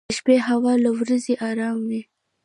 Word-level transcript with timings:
•د 0.09 0.11
شپې 0.17 0.35
هوا 0.47 0.73
له 0.83 0.89
ورځې 0.97 1.33
ارام 1.49 1.77
وي. 1.89 2.01